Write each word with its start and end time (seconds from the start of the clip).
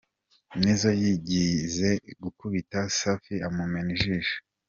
Nizzo 0.59 0.89
yigeze 1.01 1.89
gukubita 2.23 2.79
Safi 2.97 3.35
amumena 3.47 3.89
ijisho. 3.97 4.37